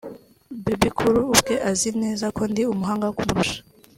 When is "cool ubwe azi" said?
0.97-1.89